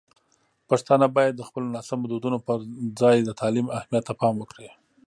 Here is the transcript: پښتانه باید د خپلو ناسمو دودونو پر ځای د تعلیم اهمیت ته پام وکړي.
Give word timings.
پښتانه 0.69 1.05
باید 1.17 1.33
د 1.37 1.41
خپلو 1.47 1.67
ناسمو 1.75 2.09
دودونو 2.11 2.37
پر 2.47 2.57
ځای 2.99 3.17
د 3.23 3.29
تعلیم 3.41 3.67
اهمیت 3.77 4.03
ته 4.07 4.13
پام 4.21 4.35
وکړي. 4.39 4.69